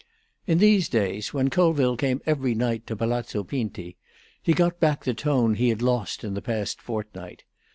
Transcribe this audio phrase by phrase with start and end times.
[0.47, 3.97] In these days, when Colville came every night to Palazzo Pinti,
[4.41, 7.43] he got back the tone he had lost in the past fortnight.